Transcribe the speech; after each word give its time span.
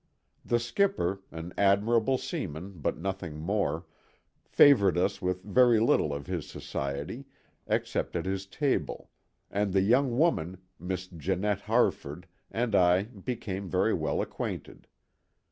The 0.43 0.57
skipper, 0.57 1.21
an 1.29 1.53
admirable 1.59 2.17
seaman 2.17 2.79
but 2.79 2.97
nothing 2.97 3.37
more, 3.37 3.85
favored 4.43 4.97
us 4.97 5.21
with 5.21 5.43
very 5.43 5.79
little 5.79 6.11
of 6.11 6.25
his 6.25 6.49
society, 6.49 7.25
except 7.67 8.15
at 8.15 8.25
his 8.25 8.47
table; 8.47 9.11
and 9.51 9.73
the 9.73 9.83
young 9.83 10.17
woman, 10.17 10.57
Miss 10.79 11.05
Janette 11.07 11.61
Harford, 11.61 12.25
and 12.49 12.73
I 12.73 13.03
became 13.03 13.69
very 13.69 13.93
well 13.93 14.23
acquainted. 14.23 14.87